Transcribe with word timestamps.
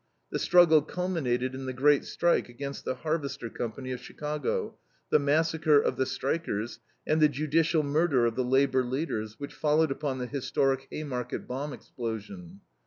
The 0.31 0.39
struggle 0.39 0.81
culminated 0.81 1.53
in 1.53 1.67
the 1.67 1.73
great 1.73 2.05
strike 2.05 2.49
against 2.49 2.85
the 2.85 2.95
Harvester 2.95 3.51
Company 3.51 3.91
of 3.91 3.99
Chicago, 4.01 4.79
the 5.11 5.19
massacre 5.19 5.79
of 5.79 5.95
the 5.95 6.07
strikers, 6.07 6.79
and 7.05 7.21
the 7.21 7.29
judicial 7.29 7.83
murder 7.83 8.25
of 8.25 8.35
the 8.35 8.43
labor 8.43 8.83
leaders, 8.83 9.39
which 9.39 9.53
followed 9.53 9.91
upon 9.91 10.17
the 10.17 10.25
historic 10.25 10.87
Haymarket 10.89 11.45
bomb 11.47 11.71
explosion. 11.71 12.61